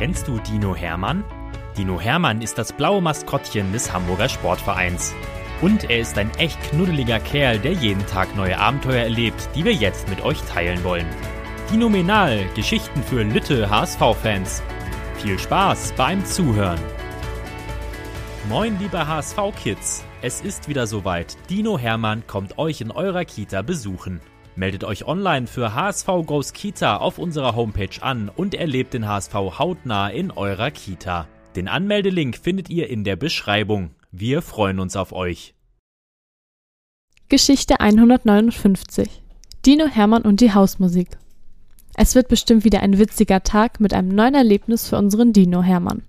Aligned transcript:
Kennst 0.00 0.26
du 0.28 0.38
Dino 0.38 0.74
Hermann? 0.74 1.24
Dino 1.76 2.00
Hermann 2.00 2.40
ist 2.40 2.56
das 2.56 2.72
blaue 2.72 3.02
Maskottchen 3.02 3.70
des 3.70 3.92
Hamburger 3.92 4.30
Sportvereins. 4.30 5.12
Und 5.60 5.90
er 5.90 6.00
ist 6.00 6.16
ein 6.16 6.30
echt 6.38 6.58
knuddeliger 6.70 7.20
Kerl, 7.20 7.58
der 7.58 7.72
jeden 7.72 8.06
Tag 8.06 8.34
neue 8.34 8.58
Abenteuer 8.58 9.02
erlebt, 9.02 9.50
die 9.54 9.62
wir 9.62 9.74
jetzt 9.74 10.08
mit 10.08 10.22
euch 10.24 10.40
teilen 10.44 10.82
wollen. 10.84 11.04
Dinomenal, 11.70 12.46
Geschichten 12.54 13.02
für 13.02 13.24
Lütte 13.24 13.68
HSV-Fans. 13.68 14.62
Viel 15.16 15.38
Spaß 15.38 15.92
beim 15.98 16.24
Zuhören. 16.24 16.80
Moin, 18.48 18.78
liebe 18.78 19.06
HSV-Kids. 19.06 20.02
Es 20.22 20.40
ist 20.40 20.66
wieder 20.66 20.86
soweit. 20.86 21.36
Dino 21.50 21.78
Hermann 21.78 22.26
kommt 22.26 22.56
euch 22.56 22.80
in 22.80 22.90
eurer 22.90 23.26
Kita 23.26 23.60
besuchen. 23.60 24.22
Meldet 24.56 24.84
euch 24.84 25.06
online 25.06 25.46
für 25.46 25.74
HSV 25.74 26.06
Goes 26.26 26.52
Kita 26.52 26.96
auf 26.96 27.18
unserer 27.18 27.54
Homepage 27.54 28.02
an 28.02 28.28
und 28.28 28.54
erlebt 28.54 28.94
den 28.94 29.06
HSV 29.06 29.34
hautnah 29.34 30.08
in 30.08 30.30
eurer 30.30 30.70
Kita. 30.70 31.28
Den 31.56 31.68
Anmeldelink 31.68 32.36
findet 32.36 32.68
ihr 32.68 32.90
in 32.90 33.04
der 33.04 33.16
Beschreibung. 33.16 33.90
Wir 34.12 34.42
freuen 34.42 34.80
uns 34.80 34.96
auf 34.96 35.12
euch. 35.12 35.54
Geschichte 37.28 37.78
159 37.78 39.22
Dino 39.64 39.86
Hermann 39.86 40.22
und 40.22 40.40
die 40.40 40.52
Hausmusik. 40.52 41.18
Es 41.94 42.14
wird 42.14 42.28
bestimmt 42.28 42.64
wieder 42.64 42.80
ein 42.80 42.98
witziger 42.98 43.42
Tag 43.42 43.78
mit 43.78 43.94
einem 43.94 44.08
neuen 44.08 44.34
Erlebnis 44.34 44.88
für 44.88 44.96
unseren 44.96 45.32
Dino 45.32 45.62
Hermann. 45.62 46.02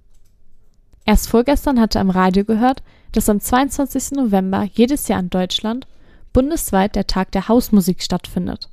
Erst 1.06 1.30
vorgestern 1.30 1.80
hatte 1.80 2.00
er 2.00 2.02
am 2.02 2.10
Radio 2.10 2.44
gehört, 2.44 2.82
dass 3.12 3.30
am 3.30 3.40
22. 3.40 4.12
November 4.12 4.68
jedes 4.74 5.08
Jahr 5.08 5.20
in 5.20 5.30
Deutschland 5.30 5.86
bundesweit 6.34 6.96
der 6.96 7.08
Tag 7.08 7.32
der 7.32 7.48
Hausmusik 7.48 8.02
stattfindet. 8.02 8.70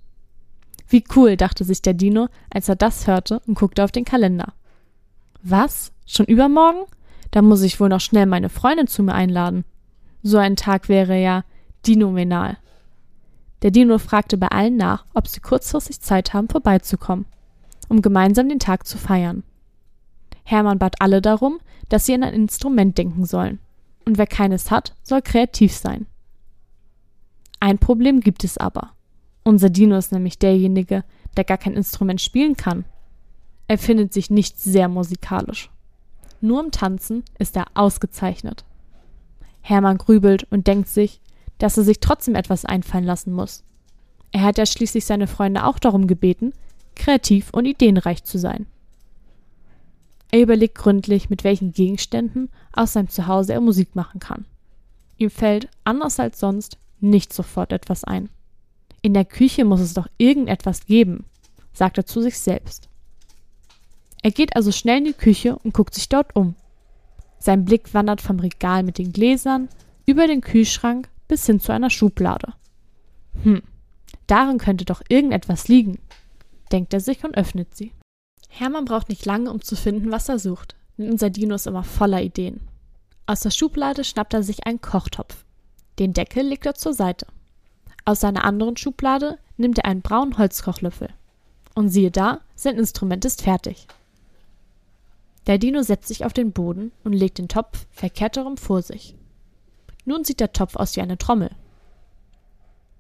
Wie 0.89 1.05
cool, 1.15 1.37
dachte 1.37 1.65
sich 1.65 1.83
der 1.83 1.95
Dino, 1.95 2.29
als 2.51 2.69
er 2.69 2.77
das 2.77 3.07
hörte 3.07 3.41
und 3.47 3.55
guckte 3.55 3.85
auf 3.85 3.93
den 3.93 4.05
Kalender. 4.05 4.55
Was? 5.43 5.93
Schon 6.07 6.27
übermorgen? 6.27 6.85
Da 7.31 7.43
muss 7.43 7.63
ich 7.63 7.79
wohl 7.79 7.91
noch 7.91 8.01
schnell 8.01 8.27
meine 8.27 8.49
Freundin 8.49 8.87
zu 8.87 9.03
mir 9.03 9.15
einladen. 9.15 9.65
So 10.23 10.39
ein 10.39 10.57
Tag 10.57 10.89
wäre 10.89 11.21
ja 11.21 11.45
dinomenal. 11.87 12.57
Der 13.63 13.71
Dino 13.71 13.99
fragte 13.99 14.39
bei 14.39 14.49
allen 14.49 14.77
nach, 14.77 15.05
ob 15.15 15.29
sie 15.29 15.41
kurzfristig 15.41 16.01
Zeit 16.01 16.33
haben, 16.33 16.49
vorbeizukommen, 16.49 17.27
um 17.89 18.03
gemeinsam 18.03 18.49
den 18.49 18.61
Tag 18.61 18.87
zu 18.87 18.99
feiern. 18.99 19.43
Hermann 20.45 20.79
bat 20.79 21.01
alle 21.01 21.21
darum, 21.21 21.59
dass 21.89 22.07
sie 22.07 22.15
an 22.15 22.23
ein 22.23 22.35
Instrument 22.35 22.97
denken 22.97 23.27
sollen. 23.27 23.59
Und 24.05 24.17
wer 24.17 24.27
keines 24.27 24.71
hat, 24.71 24.95
soll 25.03 25.21
kreativ 25.21 25.75
sein. 25.75 26.07
Ein 27.61 27.79
Problem 27.79 28.21
gibt 28.21 28.45
es 28.45 28.59
aber. 28.59 28.93
Unser 29.45 29.71
Dino 29.71 29.97
ist 29.97 30.13
nämlich 30.13 30.39
derjenige, 30.39 31.05
der 31.37 31.45
gar 31.45 31.59
kein 31.59 31.75
Instrument 31.75 32.21
spielen 32.21 32.57
kann. 32.57 32.85
Er 33.67 33.79
findet 33.79 34.13
sich 34.13 34.31
nicht 34.31 34.61
sehr 34.61 34.89
musikalisch. 34.89 35.71
Nur 36.41 36.65
im 36.65 36.71
Tanzen 36.71 37.25
ist 37.39 37.57
er 37.57 37.67
ausgezeichnet. 37.75 38.65
Hermann 39.61 39.99
grübelt 39.99 40.47
und 40.51 40.67
denkt 40.67 40.89
sich, 40.89 41.21
dass 41.59 41.77
er 41.77 41.85
sich 41.85 42.01
trotzdem 42.01 42.35
etwas 42.35 42.65
einfallen 42.65 43.05
lassen 43.05 43.33
muss. 43.33 43.65
Er 44.31 44.43
hat 44.43 44.59
ja 44.59 44.67
schließlich 44.67 45.05
seine 45.05 45.27
Freunde 45.27 45.65
auch 45.65 45.79
darum 45.79 46.07
gebeten, 46.07 46.53
kreativ 46.95 47.51
und 47.53 47.67
ideenreich 47.67 48.25
zu 48.25 48.39
sein. 48.39 48.67
Er 50.31 50.41
überlegt 50.41 50.77
gründlich, 50.77 51.31
mit 51.31 51.43
welchen 51.45 51.73
Gegenständen 51.73 52.51
aus 52.73 52.93
seinem 52.93 53.09
Zuhause 53.09 53.55
er 53.55 53.61
Musik 53.61 53.95
machen 53.95 54.21
kann. 54.21 54.45
Ihm 55.17 55.31
fällt, 55.31 55.69
anders 55.85 56.21
als 56.21 56.39
sonst, 56.39 56.79
nicht 57.01 57.33
sofort 57.33 57.73
etwas 57.73 58.05
ein. 58.05 58.29
In 59.03 59.15
der 59.15 59.25
Küche 59.25 59.65
muss 59.65 59.81
es 59.81 59.95
doch 59.95 60.09
irgendetwas 60.19 60.87
geben, 60.87 61.25
sagt 61.73 61.99
er 61.99 62.07
zu 62.07 62.21
sich 62.21 62.39
selbst. 62.39 62.89
Er 64.23 64.31
geht 64.33 64.57
also 64.57 64.73
schnell 64.73 64.99
in 64.99 65.05
die 65.05 65.13
Küche 65.13 65.57
und 65.57 65.75
guckt 65.75 65.95
sich 65.95 66.09
dort 66.09 66.35
um. 66.35 66.55
Sein 67.39 67.65
Blick 67.65 67.95
wandert 67.95 68.21
vom 68.21 68.41
Regal 68.41 68.83
mit 68.83 68.99
den 68.99 69.13
Gläsern 69.13 69.69
über 70.07 70.27
den 70.27 70.41
Kühlschrank 70.41 71.09
bis 71.29 71.47
hin 71.47 71.61
zu 71.61 71.73
einer 71.73 71.91
Schublade. 71.91 72.55
Hm, 73.45 73.63
darin 74.27 74.59
könnte 74.59 74.85
doch 74.85 75.03
irgendetwas 75.09 75.69
liegen, 75.69 75.99
denkt 76.73 76.93
er 76.93 77.01
sich 77.01 77.25
und 77.25 77.37
öffnet 77.37 77.77
sie. 77.77 77.93
Hermann 78.49 78.87
braucht 78.87 79.09
nicht 79.09 79.25
lange, 79.25 79.53
um 79.53 79.63
zu 79.63 79.77
finden, 79.77 80.11
was 80.11 80.29
er 80.29 80.39
sucht, 80.39 80.75
denn 80.97 81.13
unser 81.13 81.31
Dino 81.31 81.55
ist 81.55 81.67
immer 81.67 81.85
voller 81.85 82.23
Ideen. 82.23 82.61
Aus 83.27 83.41
der 83.41 83.51
Schublade 83.51 84.05
schnappt 84.05 84.35
er 84.35 84.43
sich 84.43 84.67
einen 84.67 84.81
Kochtopf. 84.81 85.45
Den 85.99 86.13
Deckel 86.13 86.47
legt 86.47 86.67
er 86.67 86.75
zur 86.75 86.95
Seite. 86.95 87.27
Aus 88.05 88.21
seiner 88.21 88.45
anderen 88.45 88.77
Schublade 88.77 89.39
nimmt 89.57 89.79
er 89.79 89.87
einen 89.87 90.03
braunen 90.03 90.39
Holzkochlöffel. 90.39 91.09
Und 91.75 91.89
siehe 91.89 92.11
da, 92.11 92.41
sein 92.55 92.77
Instrument 92.77 93.25
ist 93.25 93.43
fertig. 93.43 93.87
Der 95.47 95.59
Dino 95.59 95.83
setzt 95.83 96.09
sich 96.09 96.25
auf 96.25 96.33
den 96.33 96.53
Boden 96.53 96.93
und 97.05 97.13
legt 97.13 97.39
den 97.39 97.49
Topf 97.49 97.87
verkehrt 97.91 98.37
herum 98.37 98.57
vor 98.57 98.83
sich. 98.83 99.15
Nun 100.05 100.25
sieht 100.25 100.41
der 100.41 100.53
Topf 100.53 100.77
aus 100.77 100.95
wie 100.97 101.01
eine 101.01 101.19
Trommel. 101.19 101.51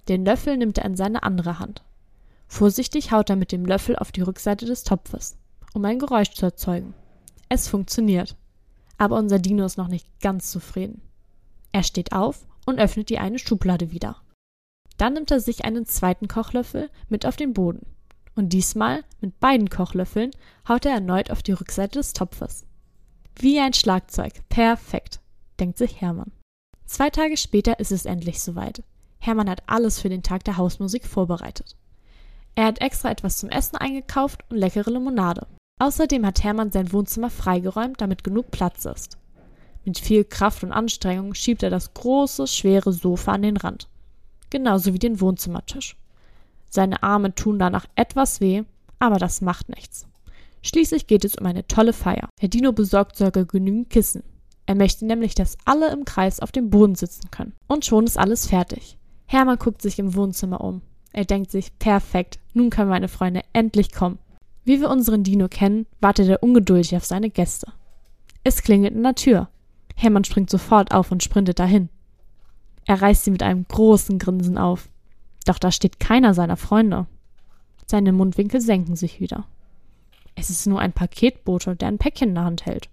Den 0.09 0.25
Löffel 0.25 0.57
nimmt 0.57 0.79
er 0.79 0.87
in 0.87 0.97
seine 0.97 1.23
andere 1.23 1.59
Hand. 1.59 1.83
Vorsichtig 2.47 3.13
haut 3.13 3.29
er 3.29 3.37
mit 3.37 3.53
dem 3.53 3.67
Löffel 3.67 3.97
auf 3.97 4.13
die 4.13 4.23
Rückseite 4.23 4.65
des 4.65 4.83
Topfes, 4.83 5.37
um 5.75 5.85
ein 5.85 5.99
Geräusch 5.99 6.31
zu 6.31 6.47
erzeugen. 6.47 6.95
Es 7.51 7.69
funktioniert. 7.69 8.37
Aber 8.97 9.17
unser 9.17 9.39
Dino 9.39 9.65
ist 9.65 9.77
noch 9.77 9.89
nicht 9.89 10.07
ganz 10.21 10.51
zufrieden. 10.51 11.03
Er 11.73 11.83
steht 11.83 12.13
auf 12.13 12.48
und 12.69 12.79
öffnet 12.79 13.09
die 13.09 13.19
eine 13.19 13.39
Schublade 13.39 13.91
wieder. 13.91 14.17
Dann 14.99 15.15
nimmt 15.15 15.31
er 15.31 15.41
sich 15.41 15.65
einen 15.65 15.87
zweiten 15.87 16.29
Kochlöffel 16.29 16.91
mit 17.09 17.25
auf 17.25 17.37
den 17.37 17.55
Boden. 17.55 17.87
Und 18.35 18.51
diesmal 18.51 19.05
mit 19.21 19.41
beiden 19.41 19.71
Kochlöffeln 19.71 20.31
haut 20.69 20.85
er 20.85 20.93
erneut 20.93 21.31
auf 21.31 21.43
die 21.43 21.53
Rückseite 21.53 21.99
des 21.99 22.13
Topfes. 22.13 22.67
Wie 23.37 23.59
ein 23.59 23.73
Schlagzeug. 23.73 24.33
Perfekt, 24.49 25.21
denkt 25.59 25.79
sich 25.79 26.01
Hermann. 26.01 26.33
Zwei 26.85 27.11
Tage 27.11 27.37
später 27.37 27.81
ist 27.81 27.93
es 27.93 28.05
endlich 28.05 28.41
soweit. 28.43 28.83
Hermann 29.19 29.51
hat 29.51 29.63
alles 29.67 30.01
für 30.01 30.09
den 30.09 30.23
Tag 30.23 30.45
der 30.45 30.57
Hausmusik 30.57 31.07
vorbereitet. 31.07 31.77
Er 32.55 32.67
hat 32.67 32.81
extra 32.81 33.11
etwas 33.11 33.39
zum 33.39 33.51
Essen 33.51 33.77
eingekauft 33.77 34.45
und 34.51 34.57
leckere 34.57 34.91
Limonade. 34.91 35.47
Außerdem 35.81 36.27
hat 36.27 36.43
Hermann 36.43 36.71
sein 36.71 36.93
Wohnzimmer 36.93 37.31
freigeräumt, 37.31 38.01
damit 38.01 38.25
genug 38.25 38.51
Platz 38.51 38.85
ist. 38.85 39.17
Mit 39.85 39.99
viel 39.99 40.25
Kraft 40.25 40.63
und 40.63 40.73
Anstrengung 40.73 41.35
schiebt 41.35 41.63
er 41.63 41.71
das 41.71 41.95
große, 41.95 42.47
schwere 42.47 42.93
Sofa 42.93 43.33
an 43.33 43.43
den 43.43 43.57
Rand. 43.57 43.89
Genauso 44.51 44.93
wie 44.93 44.99
den 44.99 45.21
Wohnzimmertisch. 45.21 45.97
Seine 46.69 47.03
Arme 47.03 47.35
tun 47.35 47.59
danach 47.59 47.87
etwas 47.95 48.41
weh, 48.41 48.65
aber 48.99 49.19
das 49.19 49.41
macht 49.41 49.69
nichts. 49.69 50.07
Schließlich 50.63 51.07
geht 51.07 51.25
es 51.25 51.37
um 51.37 51.47
eine 51.47 51.67
tolle 51.67 51.93
Feier. 51.93 52.29
Herr 52.39 52.49
Dino 52.49 52.73
besorgt 52.73 53.17
sogar 53.17 53.45
genügend 53.45 53.91
Kissen. 53.91 54.23
Er 54.67 54.75
möchte 54.75 55.07
nämlich, 55.07 55.35
dass 55.35 55.57
alle 55.65 55.91
im 55.93 56.05
Kreis 56.05 56.41
auf 56.41 56.53
dem 56.53 56.69
Boden 56.69 56.95
sitzen 56.95 57.31
können. 57.31 57.55
Und 57.69 57.87
schon 57.87 58.05
ist 58.05 58.19
alles 58.19 58.47
fertig. 58.47 58.99
Hermann 59.27 59.59
guckt 59.59 59.81
sich 59.81 59.99
im 59.99 60.15
Wohnzimmer 60.15 60.61
um. 60.61 60.83
Er 61.13 61.25
denkt 61.25 61.51
sich, 61.51 61.79
perfekt, 61.79 62.39
nun 62.53 62.71
können 62.71 62.91
meine 62.91 63.09
Freunde 63.09 63.43
endlich 63.53 63.93
kommen. 63.93 64.19
Wie 64.65 64.81
wir 64.81 64.91
unseren 64.91 65.25
Dino 65.25 65.49
kennen, 65.49 65.87
wartet 66.01 66.29
er 66.29 66.43
ungeduldig 66.43 66.95
auf 66.97 67.07
seine 67.07 67.31
Gäste. 67.31 67.73
Es 68.45 68.63
klingelt 68.63 68.95
in 68.95 69.03
der 69.03 69.15
Tür. 69.15 69.49
Hermann 70.01 70.23
springt 70.23 70.49
sofort 70.49 70.93
auf 70.93 71.11
und 71.11 71.25
sprintet 71.25 71.59
dahin. 71.59 71.89
Er 72.87 73.03
reißt 73.03 73.25
sie 73.25 73.33
mit 73.33 73.43
einem 73.43 73.67
großen 73.67 74.21
Grinsen 74.21 74.57
auf. 74.57 74.89
Doch 75.45 75.59
da 75.59 75.73
steht 75.73 75.99
keiner 75.99 76.35
seiner 76.35 76.57
Freunde. 76.57 77.09
Seine 77.85 78.13
Mundwinkel 78.13 78.61
senken 78.61 78.95
sich 78.95 79.19
wieder. 79.19 79.49
Es 80.37 80.51
ist 80.51 80.69
nur 80.69 80.79
ein 80.79 80.93
Paketbote, 80.93 81.75
der 81.75 81.89
ein 81.89 81.99
Päckchen 81.99 82.29
in 82.29 82.35
der 82.37 82.45
Hand 82.45 82.65
hält. 82.65 82.89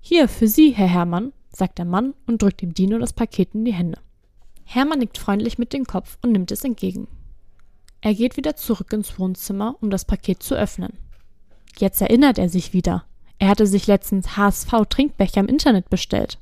Hier, 0.00 0.28
für 0.28 0.46
Sie, 0.46 0.70
Herr 0.70 0.86
Hermann, 0.86 1.32
sagt 1.52 1.78
der 1.78 1.86
Mann 1.86 2.14
und 2.24 2.40
drückt 2.40 2.62
dem 2.62 2.72
Dino 2.72 2.96
das 2.98 3.12
Paket 3.12 3.52
in 3.56 3.64
die 3.64 3.74
Hände. 3.74 3.98
Hermann 4.62 5.00
nickt 5.00 5.18
freundlich 5.18 5.58
mit 5.58 5.72
dem 5.72 5.86
Kopf 5.86 6.18
und 6.22 6.30
nimmt 6.30 6.52
es 6.52 6.62
entgegen. 6.62 7.08
Er 8.00 8.14
geht 8.14 8.36
wieder 8.36 8.54
zurück 8.54 8.92
ins 8.92 9.18
Wohnzimmer, 9.18 9.74
um 9.80 9.90
das 9.90 10.04
Paket 10.04 10.44
zu 10.44 10.54
öffnen. 10.54 10.92
Jetzt 11.78 12.00
erinnert 12.00 12.38
er 12.38 12.48
sich 12.48 12.72
wieder. 12.72 13.04
Er 13.40 13.48
hatte 13.48 13.66
sich 13.66 13.86
letztens 13.86 14.36
HSV-Trinkbecher 14.36 15.40
im 15.40 15.48
Internet 15.48 15.88
bestellt. 15.88 16.38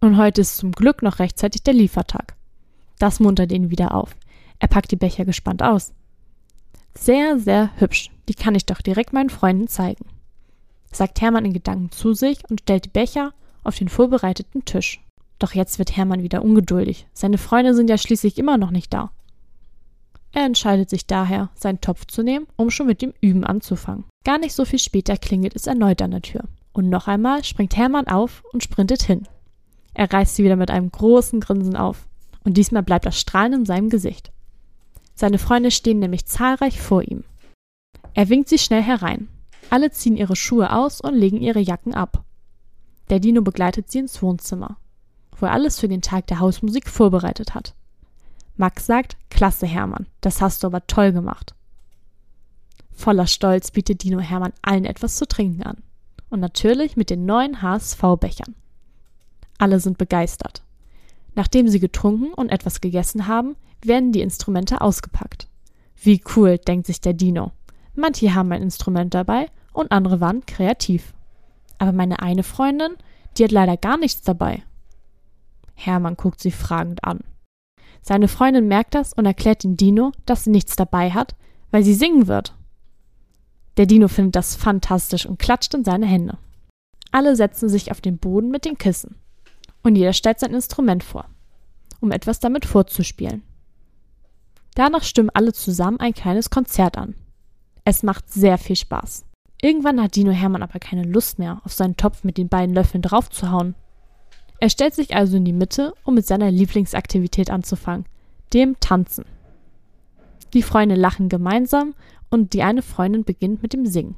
Und 0.00 0.18
heute 0.18 0.42
ist 0.42 0.58
zum 0.58 0.70
Glück 0.70 1.02
noch 1.02 1.18
rechtzeitig 1.18 1.62
der 1.62 1.72
Liefertag. 1.72 2.36
Das 2.98 3.20
muntert 3.20 3.50
ihn 3.52 3.70
wieder 3.70 3.94
auf. 3.94 4.14
Er 4.58 4.68
packt 4.68 4.90
die 4.90 4.96
Becher 4.96 5.24
gespannt 5.24 5.62
aus. 5.62 5.92
Sehr, 6.94 7.38
sehr 7.38 7.70
hübsch. 7.78 8.10
Die 8.28 8.34
kann 8.34 8.54
ich 8.54 8.66
doch 8.66 8.82
direkt 8.82 9.14
meinen 9.14 9.30
Freunden 9.30 9.66
zeigen. 9.66 10.04
Sagt 10.92 11.22
Hermann 11.22 11.46
in 11.46 11.54
Gedanken 11.54 11.90
zu 11.90 12.12
sich 12.12 12.38
und 12.50 12.60
stellt 12.60 12.84
die 12.84 12.90
Becher 12.90 13.32
auf 13.64 13.76
den 13.76 13.88
vorbereiteten 13.88 14.66
Tisch. 14.66 15.00
Doch 15.38 15.54
jetzt 15.54 15.78
wird 15.78 15.96
Hermann 15.96 16.22
wieder 16.22 16.42
ungeduldig. 16.42 17.06
Seine 17.14 17.38
Freunde 17.38 17.74
sind 17.74 17.88
ja 17.88 17.96
schließlich 17.96 18.36
immer 18.36 18.58
noch 18.58 18.70
nicht 18.70 18.92
da. 18.92 19.10
Er 20.36 20.44
entscheidet 20.44 20.90
sich 20.90 21.06
daher, 21.06 21.48
seinen 21.54 21.80
Topf 21.80 22.04
zu 22.04 22.22
nehmen, 22.22 22.46
um 22.56 22.68
schon 22.68 22.86
mit 22.86 23.00
dem 23.00 23.14
Üben 23.22 23.42
anzufangen. 23.42 24.04
Gar 24.22 24.36
nicht 24.36 24.52
so 24.52 24.66
viel 24.66 24.78
später 24.78 25.16
klingelt 25.16 25.56
es 25.56 25.66
erneut 25.66 26.02
an 26.02 26.10
der 26.10 26.20
Tür. 26.20 26.44
Und 26.74 26.90
noch 26.90 27.08
einmal 27.08 27.42
springt 27.42 27.74
Hermann 27.74 28.06
auf 28.06 28.44
und 28.52 28.62
sprintet 28.62 29.02
hin. 29.02 29.26
Er 29.94 30.12
reißt 30.12 30.36
sie 30.36 30.44
wieder 30.44 30.56
mit 30.56 30.70
einem 30.70 30.92
großen 30.92 31.40
Grinsen 31.40 31.74
auf. 31.74 32.06
Und 32.44 32.58
diesmal 32.58 32.82
bleibt 32.82 33.06
das 33.06 33.18
Strahlen 33.18 33.54
in 33.54 33.64
seinem 33.64 33.88
Gesicht. 33.88 34.30
Seine 35.14 35.38
Freunde 35.38 35.70
stehen 35.70 36.00
nämlich 36.00 36.26
zahlreich 36.26 36.82
vor 36.82 37.02
ihm. 37.02 37.24
Er 38.12 38.28
winkt 38.28 38.50
sie 38.50 38.58
schnell 38.58 38.82
herein. 38.82 39.28
Alle 39.70 39.90
ziehen 39.90 40.18
ihre 40.18 40.36
Schuhe 40.36 40.70
aus 40.70 41.00
und 41.00 41.14
legen 41.14 41.40
ihre 41.40 41.60
Jacken 41.60 41.94
ab. 41.94 42.24
Der 43.08 43.20
Dino 43.20 43.40
begleitet 43.40 43.90
sie 43.90 44.00
ins 44.00 44.20
Wohnzimmer, 44.20 44.76
wo 45.38 45.46
er 45.46 45.52
alles 45.52 45.80
für 45.80 45.88
den 45.88 46.02
Tag 46.02 46.26
der 46.26 46.40
Hausmusik 46.40 46.90
vorbereitet 46.90 47.54
hat. 47.54 47.74
Max 48.56 48.86
sagt, 48.86 49.16
klasse 49.30 49.66
Hermann, 49.66 50.06
das 50.20 50.40
hast 50.40 50.62
du 50.62 50.66
aber 50.66 50.86
toll 50.86 51.12
gemacht. 51.12 51.54
Voller 52.92 53.26
Stolz 53.26 53.70
bietet 53.70 54.02
Dino 54.02 54.20
Hermann 54.20 54.54
allen 54.62 54.86
etwas 54.86 55.16
zu 55.16 55.28
trinken 55.28 55.62
an. 55.62 55.82
Und 56.30 56.40
natürlich 56.40 56.96
mit 56.96 57.10
den 57.10 57.26
neuen 57.26 57.62
HSV-Bechern. 57.62 58.54
Alle 59.58 59.80
sind 59.80 59.98
begeistert. 59.98 60.62
Nachdem 61.34 61.68
sie 61.68 61.78
getrunken 61.78 62.32
und 62.32 62.50
etwas 62.50 62.80
gegessen 62.80 63.26
haben, 63.26 63.56
werden 63.82 64.12
die 64.12 64.22
Instrumente 64.22 64.80
ausgepackt. 64.80 65.48
Wie 66.02 66.22
cool, 66.34 66.58
denkt 66.58 66.86
sich 66.86 67.00
der 67.00 67.12
Dino. 67.12 67.52
Manche 67.94 68.34
haben 68.34 68.52
ein 68.52 68.62
Instrument 68.62 69.14
dabei 69.14 69.50
und 69.72 69.92
andere 69.92 70.20
waren 70.20 70.44
kreativ. 70.46 71.14
Aber 71.78 71.92
meine 71.92 72.20
eine 72.20 72.42
Freundin, 72.42 72.96
die 73.36 73.44
hat 73.44 73.52
leider 73.52 73.76
gar 73.76 73.98
nichts 73.98 74.22
dabei. 74.22 74.62
Hermann 75.74 76.16
guckt 76.16 76.40
sie 76.40 76.50
fragend 76.50 77.04
an. 77.04 77.20
Seine 78.02 78.28
Freundin 78.28 78.68
merkt 78.68 78.94
das 78.94 79.12
und 79.12 79.26
erklärt 79.26 79.64
dem 79.64 79.76
Dino, 79.76 80.12
dass 80.24 80.44
sie 80.44 80.50
nichts 80.50 80.76
dabei 80.76 81.10
hat, 81.10 81.34
weil 81.70 81.82
sie 81.82 81.94
singen 81.94 82.26
wird. 82.26 82.54
Der 83.76 83.86
Dino 83.86 84.08
findet 84.08 84.36
das 84.36 84.56
fantastisch 84.56 85.26
und 85.26 85.38
klatscht 85.38 85.74
in 85.74 85.84
seine 85.84 86.06
Hände. 86.06 86.38
Alle 87.12 87.36
setzen 87.36 87.68
sich 87.68 87.90
auf 87.90 88.00
den 88.00 88.18
Boden 88.18 88.50
mit 88.50 88.64
den 88.64 88.78
Kissen. 88.78 89.16
Und 89.82 89.96
jeder 89.96 90.12
stellt 90.12 90.40
sein 90.40 90.54
Instrument 90.54 91.04
vor, 91.04 91.26
um 92.00 92.10
etwas 92.10 92.40
damit 92.40 92.64
vorzuspielen. 92.64 93.42
Danach 94.74 95.04
stimmen 95.04 95.30
alle 95.32 95.52
zusammen 95.52 96.00
ein 96.00 96.12
kleines 96.12 96.50
Konzert 96.50 96.98
an. 96.98 97.14
Es 97.84 98.02
macht 98.02 98.32
sehr 98.32 98.58
viel 98.58 98.76
Spaß. 98.76 99.24
Irgendwann 99.62 100.02
hat 100.02 100.16
Dino 100.16 100.32
Hermann 100.32 100.62
aber 100.62 100.78
keine 100.78 101.04
Lust 101.04 101.38
mehr, 101.38 101.60
auf 101.64 101.72
seinen 101.72 101.96
Topf 101.96 102.24
mit 102.24 102.36
den 102.36 102.48
beiden 102.48 102.74
Löffeln 102.74 103.00
draufzuhauen. 103.00 103.74
Er 104.58 104.70
stellt 104.70 104.94
sich 104.94 105.14
also 105.14 105.36
in 105.36 105.44
die 105.44 105.52
Mitte, 105.52 105.94
um 106.04 106.14
mit 106.14 106.26
seiner 106.26 106.50
Lieblingsaktivität 106.50 107.50
anzufangen, 107.50 108.06
dem 108.52 108.78
Tanzen. 108.80 109.24
Die 110.54 110.62
Freunde 110.62 110.94
lachen 110.94 111.28
gemeinsam 111.28 111.94
und 112.30 112.52
die 112.52 112.62
eine 112.62 112.82
Freundin 112.82 113.24
beginnt 113.24 113.62
mit 113.62 113.72
dem 113.72 113.86
Singen. 113.86 114.16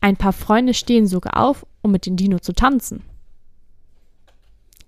Ein 0.00 0.16
paar 0.16 0.32
Freunde 0.32 0.74
stehen 0.74 1.06
sogar 1.06 1.36
auf, 1.36 1.66
um 1.82 1.90
mit 1.90 2.06
dem 2.06 2.16
Dino 2.16 2.38
zu 2.38 2.52
tanzen. 2.52 3.02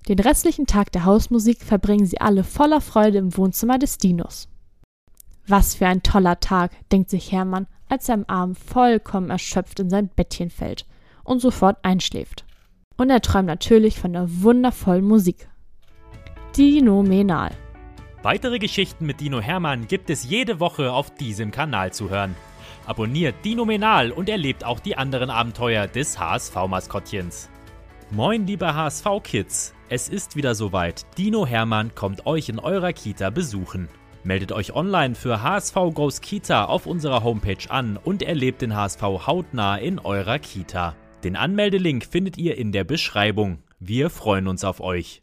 Den 0.07 0.21
restlichen 0.21 0.67
Tag 0.67 0.93
der 0.93 1.05
Hausmusik 1.05 1.63
verbringen 1.63 2.07
sie 2.07 2.21
alle 2.21 2.45
voller 2.45 2.81
Freude 2.81 3.19
im 3.19 3.37
Wohnzimmer 3.37 3.79
des 3.79 3.99
Dinos. 3.99 4.49
Was 5.47 5.75
für 5.75 5.87
ein 5.87 6.03
toller 6.03 6.41
Tag, 6.41 6.73
denkt 6.91 7.11
sich 7.11 7.33
Hermann, 7.33 7.67
als 7.89 8.09
er 8.09 8.15
am 8.15 8.25
Abend 8.25 8.59
vollkommen 8.59 9.31
erschöpft 9.31 9.81
in 9.81 9.91
sein 9.91 10.09
Bettchen 10.09 10.51
fällt 10.51 10.87
und 11.25 11.41
sofort 11.41 11.79
einschläft. 11.83 12.45
Und 12.99 13.11
er 13.11 13.23
träumt 13.23 13.47
natürlich 13.47 14.01
von 14.01 14.13
der 14.13 14.27
wundervollen 14.43 15.05
Musik. 15.05 15.49
Dino 16.57 17.05
Menal. 17.05 17.53
Weitere 18.25 18.59
Geschichten 18.59 19.07
mit 19.07 19.21
Dino 19.21 19.41
Hermann 19.41 19.87
gibt 19.87 20.11
es 20.11 20.29
jede 20.29 20.59
Woche 20.59 20.91
auf 20.91 21.15
diesem 21.15 21.53
Kanal 21.53 21.93
zu 21.93 22.11
hören. 22.11 22.35
Abonniert 22.87 23.37
Dino 23.45 23.65
Menal 23.65 24.11
und 24.11 24.29
erlebt 24.29 24.65
auch 24.65 24.81
die 24.81 24.97
anderen 24.97 25.31
Abenteuer 25.31 25.87
des 25.87 26.19
HSV-Maskottchens. 26.19 27.49
Moin, 28.11 28.49
liebe 28.49 28.75
HSV-Kids! 28.75 29.75
Es 29.89 30.09
ist 30.09 30.35
wieder 30.35 30.57
soweit. 30.57 31.07
Dino 31.17 31.47
Hermann 31.47 31.95
kommt 31.95 32.27
euch 32.27 32.49
in 32.49 32.59
eurer 32.59 32.93
Kita 32.93 33.31
besuchen. 33.31 33.89
Meldet 34.25 34.51
euch 34.51 34.75
online 34.75 35.15
für 35.15 35.41
HSV 35.41 35.75
Goes 35.95 36.21
Kita 36.21 36.65
auf 36.65 36.87
unserer 36.87 37.23
Homepage 37.23 37.71
an 37.71 37.97
und 37.97 38.25
erlebt 38.25 38.61
den 38.61 38.75
HSV 38.75 39.03
hautnah 39.03 39.77
in 39.77 40.01
eurer 40.01 40.41
Kita. 40.41 40.97
Den 41.25 41.35
Anmeldelink 41.35 42.05
findet 42.05 42.39
ihr 42.39 42.57
in 42.57 42.71
der 42.71 42.85
Beschreibung. 42.85 43.59
Wir 43.81 44.09
freuen 44.09 44.47
uns 44.47 44.63
auf 44.63 44.81
euch. 44.81 45.23